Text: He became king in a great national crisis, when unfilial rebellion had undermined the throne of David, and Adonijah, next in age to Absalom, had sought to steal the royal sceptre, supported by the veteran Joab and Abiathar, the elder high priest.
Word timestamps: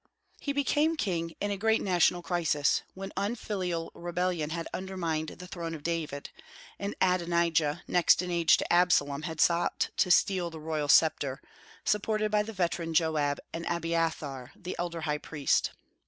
He 0.39 0.51
became 0.51 0.95
king 0.97 1.35
in 1.39 1.51
a 1.51 1.57
great 1.57 1.79
national 1.79 2.23
crisis, 2.23 2.81
when 2.95 3.13
unfilial 3.15 3.91
rebellion 3.93 4.49
had 4.49 4.67
undermined 4.73 5.27
the 5.29 5.45
throne 5.45 5.75
of 5.75 5.83
David, 5.83 6.31
and 6.79 6.95
Adonijah, 6.99 7.83
next 7.87 8.23
in 8.23 8.31
age 8.31 8.57
to 8.57 8.73
Absalom, 8.73 9.21
had 9.21 9.39
sought 9.39 9.91
to 9.97 10.09
steal 10.09 10.49
the 10.49 10.59
royal 10.59 10.89
sceptre, 10.89 11.39
supported 11.85 12.31
by 12.31 12.41
the 12.41 12.51
veteran 12.51 12.95
Joab 12.95 13.39
and 13.53 13.63
Abiathar, 13.67 14.53
the 14.55 14.75
elder 14.79 15.01
high 15.01 15.19
priest. 15.19 15.69